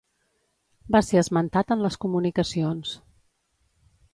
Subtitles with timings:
[0.95, 2.95] Va ser esmentat en les comunicacions.